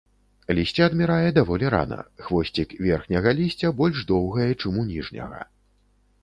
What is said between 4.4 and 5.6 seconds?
чым у ніжняга.